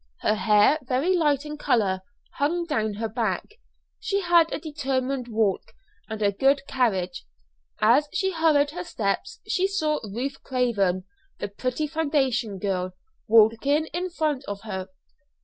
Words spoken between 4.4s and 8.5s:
a determined walk and a good carriage. As she